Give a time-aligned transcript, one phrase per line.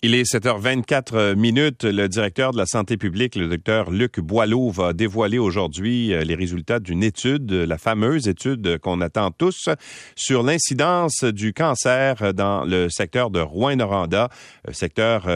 [0.00, 1.82] Il est 7h24 euh, minutes.
[1.82, 6.36] Le directeur de la santé publique, le docteur Luc Boileau, va dévoiler aujourd'hui euh, les
[6.36, 9.68] résultats d'une étude, la fameuse étude qu'on attend tous,
[10.14, 14.28] sur l'incidence du cancer dans le secteur de Rouen-Noranda,
[14.68, 15.26] euh, secteur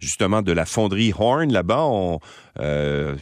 [0.00, 1.52] justement de la fonderie Horn.
[1.52, 2.18] Là-bas, on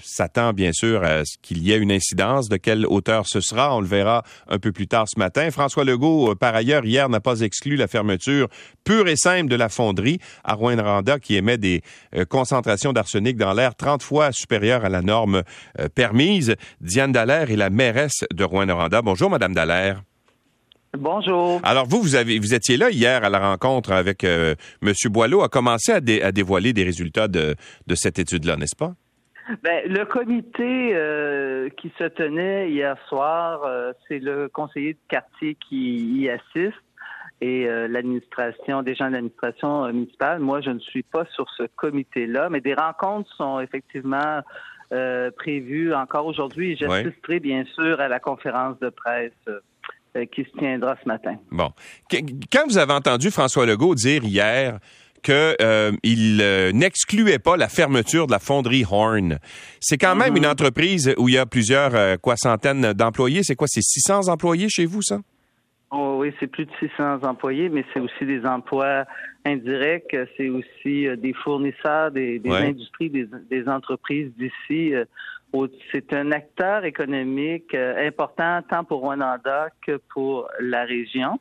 [0.03, 2.49] s'attend bien sûr à ce qu'il y ait une incidence.
[2.49, 5.51] De quelle hauteur ce sera, on le verra un peu plus tard ce matin.
[5.51, 8.49] François Legault, par ailleurs, hier n'a pas exclu la fermeture
[8.85, 11.83] pure et simple de la fonderie à Rouen Randa qui émet des
[12.17, 15.43] euh, concentrations d'arsenic dans l'air 30 fois supérieures à la norme
[15.79, 16.57] euh, permise.
[16.81, 19.03] Diane Dallaire est la mairesse de Rouen-Noranda.
[19.03, 20.03] Bonjour, Madame Dallaire.
[20.97, 21.61] Bonjour.
[21.65, 24.93] Alors vous, vous avez, vous étiez là hier à la rencontre avec euh, M.
[25.11, 27.55] Boileau, a commencé à, dévoiler des résultats de,
[27.95, 28.95] cette étude-là, n'est-ce pas?
[29.63, 30.95] Ben, le comité
[31.81, 33.61] qui se tenait hier soir,
[34.07, 36.77] c'est le conseiller de quartier qui y assiste
[37.41, 40.41] et euh, l'administration, des gens de l'administration euh, municipale.
[40.41, 44.41] Moi, je ne suis pas sur ce comité-là, mais des rencontres sont effectivement
[44.93, 46.77] euh, prévues encore aujourd'hui.
[46.77, 49.33] J'assisterai bien sûr à la conférence de presse
[50.33, 51.37] qui se tiendra ce matin.
[51.53, 51.71] Bon.
[52.11, 54.79] Quand vous avez entendu François Legault dire hier
[55.23, 56.43] qu'il
[56.75, 59.39] n'excluait pas la fermeture de la fonderie Horn.
[59.81, 60.39] C'est quand même mm-hmm.
[60.39, 63.43] une entreprise où il y a plusieurs quoi centaines d'employés.
[63.45, 65.21] C'est quoi, c'est 600 employés chez vous, ça?
[65.91, 69.07] Oh, oui, c'est plus de 600 employés, mais c'est aussi des emplois
[69.47, 74.95] indirects, c'est aussi euh, des fournisseurs, des, industries, des, entreprises d'ici.
[74.95, 75.07] Euh,
[75.91, 81.41] c'est un acteur économique euh, important tant pour Rwanda que pour la région.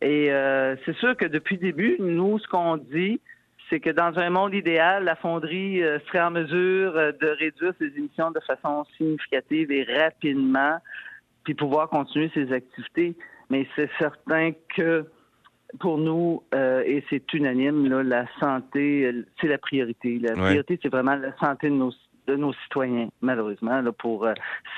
[0.00, 0.30] Et
[0.84, 3.20] c'est sûr que depuis le début, nous, ce qu'on dit,
[3.70, 8.32] c'est que dans un monde idéal, la fonderie serait en mesure de réduire ses émissions
[8.32, 10.78] de façon significative et rapidement,
[11.44, 13.16] puis pouvoir continuer ses activités
[13.52, 15.06] mais c'est certain que
[15.78, 20.18] pour nous, euh, et c'est unanime, la santé, euh, c'est la priorité.
[20.18, 21.92] La priorité, c'est vraiment la santé de nos
[22.26, 23.80] de nos citoyens, malheureusement.
[23.80, 24.34] Là, pour, euh,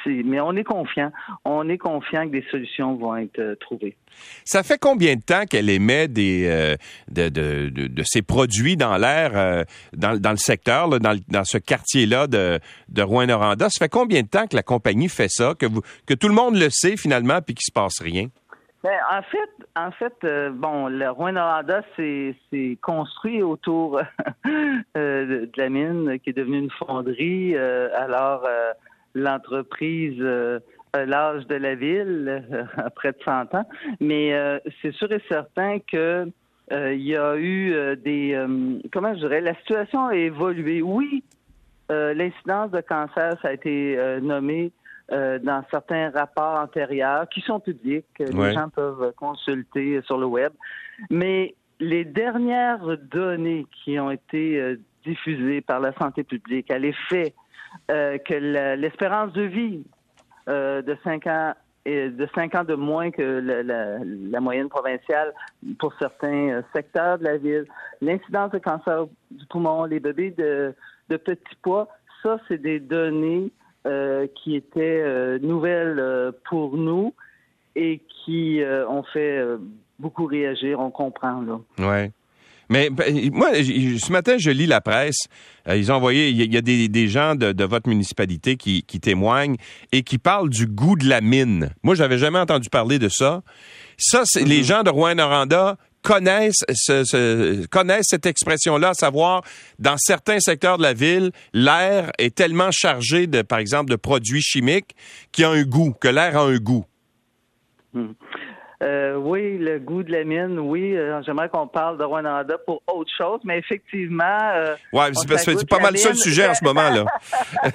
[0.06, 1.12] mais on est confiant.
[1.44, 3.96] On est confiant que des solutions vont être trouvées.
[4.44, 6.76] Ça fait combien de temps qu'elle émet des,
[7.10, 11.58] de, de, de, ces produits dans l'air, dans, dans, le secteur, là, dans, dans, ce
[11.58, 13.68] quartier-là de, de Rouen-Noranda?
[13.70, 16.34] Ça fait combien de temps que la compagnie fait ça, que, vous, que tout le
[16.34, 18.28] monde le sait finalement, puis qu'il se passe rien?
[18.84, 22.36] Ben, en fait, en fait, euh, bon, le Rouen-Noranda s'est
[22.82, 23.98] construit autour
[24.46, 27.56] euh, de la mine qui est devenue une fonderie.
[27.56, 28.46] Euh, alors,
[29.14, 32.44] l'entreprise a l'âge de la ville,
[32.76, 33.66] à près de 100 ans.
[34.00, 34.34] Mais
[34.82, 36.30] c'est sûr et certain que
[36.70, 38.38] il y a eu des
[38.92, 40.82] comment je dirais la situation a évolué.
[40.82, 41.24] Oui,
[41.88, 44.72] l'incidence de cancer ça a été nommé
[45.12, 50.24] euh, dans certains rapports antérieurs qui sont publics, que les gens peuvent consulter sur le
[50.24, 50.52] web.
[51.10, 57.34] Mais les dernières données qui ont été euh, diffusées par la santé publique à l'effet
[57.90, 58.34] euh, que
[58.76, 59.84] l'espérance de vie
[60.46, 61.54] de 5 ans
[61.84, 63.22] de 5 ans de moins que
[64.32, 65.34] la, moyenne provinciale
[65.78, 67.66] pour certains secteurs de la ville,
[68.00, 70.74] l'incidence de cancer du poumon, les bébés de,
[71.10, 71.88] de petits poids,
[72.22, 77.14] ça, c'est des données euh, qui étaient euh, nouvelles euh, pour nous
[77.76, 79.44] et qui ont fait
[79.98, 81.42] beaucoup réagir, on comprend.
[81.42, 81.58] Là.
[81.80, 82.12] Ouais.
[82.70, 85.24] Mais ben, moi, ce matin, je lis la presse.
[85.68, 89.56] ils ont envoyé, il y a des, gens de, votre municipalité qui, qui, témoignent
[89.90, 91.70] et qui parlent du goût de la mine.
[91.82, 93.42] Moi, j'avais jamais entendu parler de ça.
[93.98, 94.66] Ça, c'est les mm-hmm.
[94.66, 99.42] gens de Rouen-Noranda connaissent, ce, connaissent cette expression-là, à savoir,
[99.78, 104.42] dans certains secteurs de la ville, l'air est tellement chargé de, par exemple, de produits
[104.42, 104.94] chimiques
[105.32, 106.84] qui a un goût, que l'air a un goût.
[107.94, 108.12] Hmm.
[108.82, 110.94] Euh, oui, le goût de la mine, oui.
[110.94, 114.50] Euh, j'aimerais qu'on parle de Rwanda pour autre chose, mais effectivement.
[114.54, 117.04] Euh, ouais, c'est pas mal ça le sujet en ce moment, là.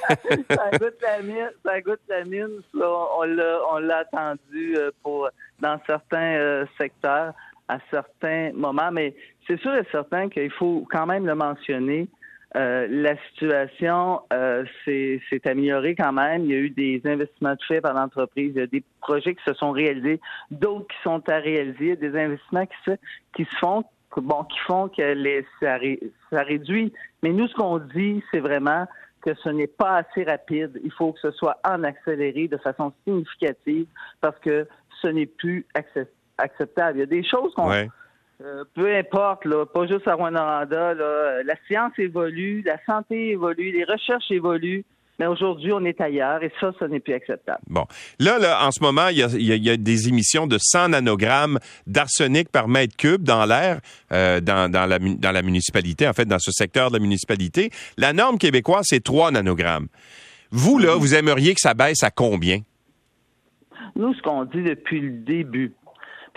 [0.51, 2.61] ça goûte la mine, ça goûte la mine.
[2.75, 5.29] on l'a attendu pour
[5.59, 7.33] dans certains secteurs
[7.69, 9.15] à certains moments, mais
[9.47, 12.09] c'est sûr et certain qu'il faut quand même le mentionner.
[12.57, 16.45] Euh, la situation euh, s'est améliorée quand même.
[16.45, 19.43] Il y a eu des investissements faits par l'entreprise, il y a des projets qui
[19.43, 22.65] se sont réalisés, d'autres qui sont à réaliser, des investissements
[23.35, 23.83] qui se, font,
[24.17, 25.77] bon, qui font que ça,
[26.31, 26.91] ça réduit.
[27.21, 28.87] Mais nous, ce qu'on dit, c'est vraiment
[29.21, 30.79] que ce n'est pas assez rapide.
[30.83, 33.85] Il faut que ce soit en accéléré de façon significative
[34.21, 34.67] parce que
[35.01, 36.09] ce n'est plus accessible
[36.39, 36.97] acceptable.
[36.97, 37.71] Il y a des choses qu'on.
[38.41, 43.71] Euh, peu importe, là, pas juste à Rwanda, là, la science évolue, la santé évolue,
[43.71, 44.85] les recherches évoluent.
[45.19, 47.59] Mais aujourd'hui, on est ailleurs et ça, ça n'est plus acceptable.
[47.67, 47.85] Bon.
[48.19, 52.69] Là, là, en ce moment, il y a, des émissions de 100 nanogrammes d'arsenic par
[52.69, 53.81] mètre cube dans l'air
[54.13, 57.69] euh, dans, dans, la, dans la municipalité, en fait, dans ce secteur de la municipalité.
[57.97, 59.87] La norme québécoise, c'est 3 nanogrammes.
[60.51, 62.61] Vous, là, vous aimeriez que ça baisse à combien?
[63.97, 65.73] Nous, ce qu'on dit depuis le début,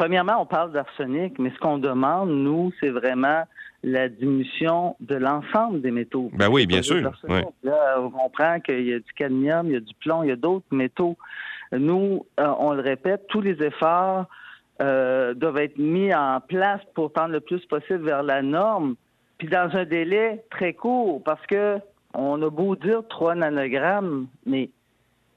[0.02, 3.44] premièrement, on parle d'arsenic, mais ce qu'on demande, nous, c'est vraiment
[3.84, 6.28] la diminution de l'ensemble des métaux.
[6.34, 7.12] Ben oui, bien sûr.
[7.62, 10.32] Là, on comprend qu'il y a du cadmium, il y a du plomb, il y
[10.32, 11.16] a d'autres métaux.
[11.70, 14.26] Nous, euh, on le répète, tous les efforts
[14.82, 18.96] euh, doivent être mis en place pour tendre le plus possible vers la norme,
[19.38, 21.78] puis dans un délai très court, parce que
[22.12, 24.68] on a beau dire 3 nanogrammes, mais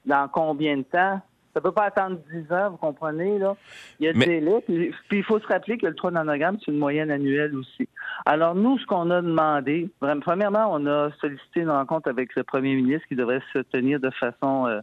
[0.06, 1.20] dans combien de temps?
[1.56, 3.56] Ça peut pas attendre 10 ans, vous comprenez, là.
[3.98, 4.60] Il y a des délais.
[4.66, 7.88] Puis, il faut se rappeler que le 3 nanogrammes, c'est une moyenne annuelle aussi.
[8.26, 9.88] Alors, nous, ce qu'on a demandé,
[10.20, 14.10] premièrement, on a sollicité une rencontre avec le premier ministre qui devrait se tenir de
[14.10, 14.80] façon euh,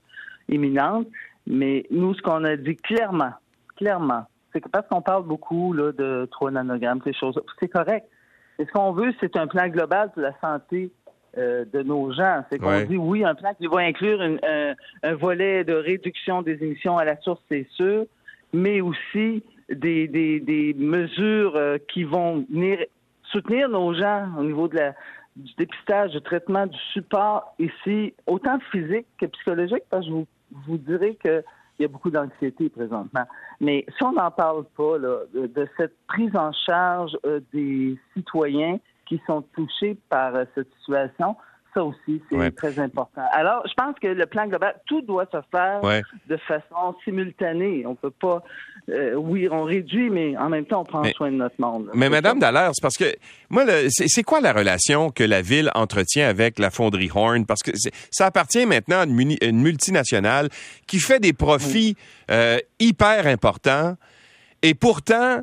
[0.49, 1.05] imminente.
[1.45, 3.33] Mais nous, ce qu'on a dit clairement,
[3.75, 8.07] clairement, c'est que parce qu'on parle beaucoup là, de 3 nanogrammes, ces choses, c'est correct.
[8.57, 10.91] Et ce qu'on veut, c'est un plan global pour la santé
[11.37, 12.43] euh, de nos gens.
[12.51, 16.97] C'est qu'on dit oui, un plan qui va inclure un, volet de réduction des émissions
[16.97, 18.05] à la source, c'est sûr,
[18.53, 22.79] mais aussi des, des, mesures euh, qui vont venir
[23.23, 24.93] soutenir nos gens au niveau de la,
[25.35, 30.27] du dépistage, du traitement, du support ici, autant physique que psychologique, parce que je vous,
[30.67, 31.43] vous dirais que
[31.79, 33.25] il y a beaucoup d'anxiété présentement.
[33.59, 39.21] Mais si on n'en parle pas de, cette prise en charge euh, des citoyens qui
[39.27, 41.35] sont touchés par euh, cette situation.
[41.73, 43.23] Ça aussi, c'est très important.
[43.31, 47.83] Alors, je pense que le plan global, tout doit se faire de façon simultanée.
[47.87, 48.43] On peut pas,
[48.89, 51.89] euh, oui, on réduit, mais en même temps, on prend soin de notre monde.
[51.95, 53.15] Mais Madame Dallaire, c'est parce que
[53.49, 57.47] moi, c'est quoi la relation que la ville entretient avec la fonderie Horn?
[57.47, 57.71] Parce que
[58.11, 60.49] ça appartient maintenant à une, multinationale
[60.85, 61.95] qui fait des profits
[62.29, 63.95] euh, hyper importants.
[64.61, 65.41] Et pourtant,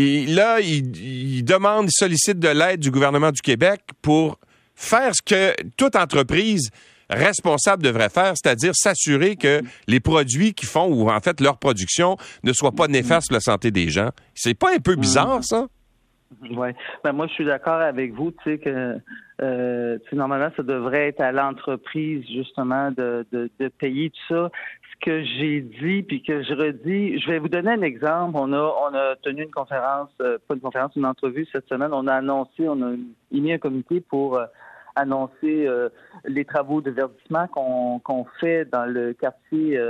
[0.00, 4.38] et là, il, demande, il sollicite de l'aide du gouvernement du Québec pour
[4.76, 6.70] faire ce que toute entreprise
[7.10, 12.16] responsable devrait faire, c'est-à-dire s'assurer que les produits qu'ils font ou en fait leur production
[12.44, 14.10] ne soient pas néfastes pour la santé des gens.
[14.36, 15.66] C'est pas un peu bizarre, ça?
[16.50, 16.68] Oui.
[17.04, 18.98] Ben moi, je suis d'accord avec vous, tu sais, que
[19.40, 24.50] euh, normalement, ça devrait être à l'entreprise, justement, de, de, de, payer tout ça
[25.00, 28.36] que j'ai dit puis que je redis, je vais vous donner un exemple.
[28.36, 31.90] On a on a tenu une conférence, euh, pas une conférence, une entrevue cette semaine.
[31.92, 32.96] On a annoncé, on a
[33.30, 34.46] mis un comité pour euh,
[34.98, 35.88] annoncer euh,
[36.24, 39.80] les travaux de verdissement qu'on fait dans le quartier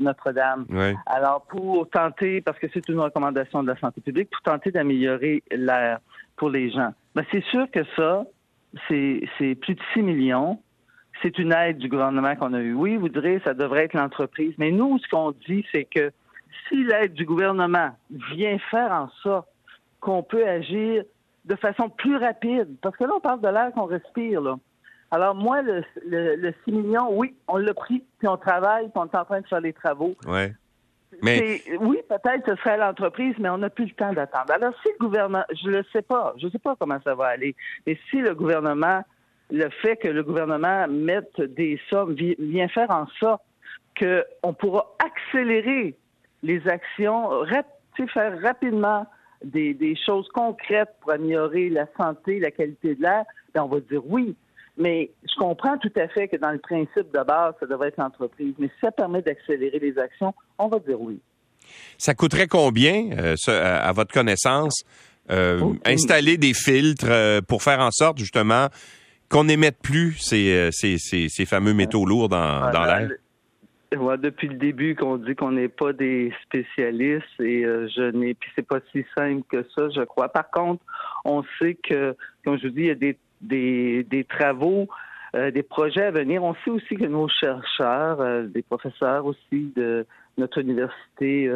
[0.00, 0.66] Notre-Dame.
[1.06, 5.42] Alors pour tenter, parce que c'est une recommandation de la santé publique, pour tenter d'améliorer
[5.50, 5.98] l'air
[6.36, 6.92] pour les gens.
[7.14, 8.24] Ben, c'est sûr que ça,
[8.88, 10.58] c'est c'est plus de 6 millions
[11.22, 12.74] c'est une aide du gouvernement qu'on a eue.
[12.74, 14.54] Oui, vous direz, ça devrait être l'entreprise.
[14.58, 16.10] Mais nous, ce qu'on dit, c'est que
[16.68, 19.48] si l'aide du gouvernement vient faire en sorte
[20.00, 21.04] qu'on peut agir
[21.44, 24.56] de façon plus rapide, parce que là, on parle de l'air qu'on respire, là.
[25.10, 29.04] Alors, moi, le, le, 6 millions, oui, on l'a pris, puis on travaille, puis on
[29.04, 30.16] est en train de faire les travaux.
[30.26, 30.52] Ouais.
[31.22, 31.62] Mais...
[31.78, 34.52] Oui, peut-être ce serait l'entreprise, mais on n'a plus le temps d'attendre.
[34.52, 37.14] Alors, si le gouvernement, je ne le sais pas, je ne sais pas comment ça
[37.14, 37.54] va aller,
[37.86, 39.04] mais si le gouvernement
[39.50, 43.42] le fait que le gouvernement mette des sommes vient faire en sorte
[43.98, 45.94] qu'on pourra accélérer
[46.42, 47.30] les actions,
[48.12, 49.06] faire rapidement
[49.44, 53.24] des, choses concrètes pour améliorer la santé, la qualité de l'air,
[53.54, 54.34] ben, on va dire oui.
[54.76, 57.98] Mais je comprends tout à fait que dans le principe de base, ça devrait être
[57.98, 58.54] l'entreprise.
[58.58, 61.20] Mais si ça permet d'accélérer les actions, on va dire oui.
[61.96, 64.84] Ça coûterait combien, euh, à votre connaissance,
[65.30, 68.68] euh, installer des filtres euh, pour faire en sorte justement
[69.30, 73.08] qu'on n'émette plus ces, ces, ces, fameux métaux lourds dans, dans l'air?
[73.96, 78.50] Depuis le début qu'on dit qu'on n'est pas des spécialistes et euh, je n'ai puis
[78.54, 80.28] c'est pas si simple que ça, je crois.
[80.28, 80.84] Par contre,
[81.24, 84.88] on sait que, comme je vous dis, il y a des, travaux,
[85.34, 86.42] euh, des projets à venir.
[86.42, 90.06] On sait aussi que nos chercheurs, des professeurs aussi de
[90.38, 91.50] notre université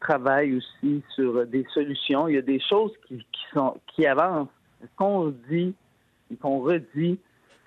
[0.00, 2.28] travaillent aussi sur des solutions.
[2.28, 4.48] Il y a des choses qui, qui sont qui avancent.
[4.82, 5.74] Ce qu'on dit
[6.32, 7.18] et qu'on redit,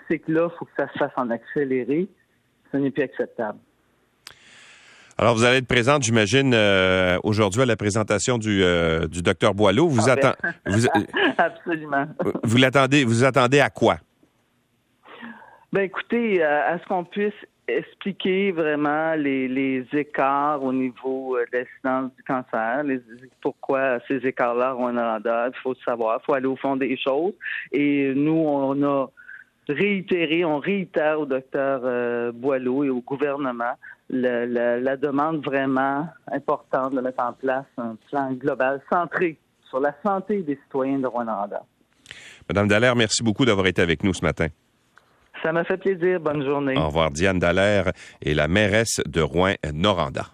[0.07, 2.07] c'est que là, il faut que ça se fasse en accéléré.
[2.71, 3.59] Ce n'est plus acceptable.
[5.17, 9.53] Alors, vous allez être présente, j'imagine, euh, aujourd'hui à la présentation du, euh, du docteur
[9.53, 9.87] Boileau.
[9.87, 10.33] Vous, ah, ben.
[10.65, 10.87] vous
[11.37, 12.05] Absolument.
[12.43, 13.97] Vous l'attendez, vous attendez à quoi?
[15.71, 17.33] Ben écoutez, euh, à ce qu'on puisse
[17.67, 22.99] expliquer vraiment les, les écarts au niveau euh, de l'incidence du cancer, les,
[23.41, 25.45] pourquoi ces écarts-là ont un rendement.
[25.47, 27.33] Il faut savoir, il faut aller au fond des choses.
[27.71, 29.07] Et nous, on a
[29.69, 33.73] réitérer, on réitère au docteur euh, Boileau et au gouvernement
[34.09, 39.37] la, demande vraiment importante de mettre en place un plan global centré
[39.69, 41.63] sur la santé des citoyens de Rwanda.
[42.47, 44.47] Madame Dallaire, merci beaucoup d'avoir été avec nous ce matin.
[45.41, 46.19] Ça m'a fait plaisir.
[46.19, 46.77] Bonne journée.
[46.77, 47.09] Au revoir.
[47.11, 47.91] Diane Dallaire
[48.21, 50.27] est la mairesse de Rouen-Noranda.